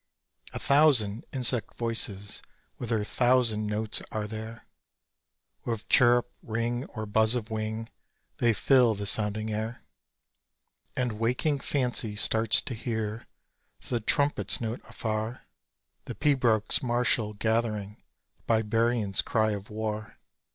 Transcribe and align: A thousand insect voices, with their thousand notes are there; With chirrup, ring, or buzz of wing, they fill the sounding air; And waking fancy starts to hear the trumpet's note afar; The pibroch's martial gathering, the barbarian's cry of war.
A 0.51 0.57
thousand 0.57 1.25
insect 1.31 1.77
voices, 1.77 2.41
with 2.79 2.89
their 2.89 3.03
thousand 3.03 3.67
notes 3.67 4.01
are 4.11 4.25
there; 4.27 4.65
With 5.63 5.87
chirrup, 5.89 6.31
ring, 6.41 6.85
or 6.85 7.05
buzz 7.05 7.35
of 7.35 7.51
wing, 7.51 7.87
they 8.37 8.51
fill 8.51 8.95
the 8.95 9.05
sounding 9.05 9.53
air; 9.53 9.83
And 10.95 11.19
waking 11.19 11.59
fancy 11.59 12.15
starts 12.15 12.61
to 12.61 12.73
hear 12.73 13.27
the 13.89 13.99
trumpet's 13.99 14.59
note 14.59 14.81
afar; 14.89 15.45
The 16.05 16.15
pibroch's 16.15 16.81
martial 16.81 17.33
gathering, 17.33 18.01
the 18.37 18.43
barbarian's 18.47 19.21
cry 19.21 19.51
of 19.51 19.69
war. 19.69 20.17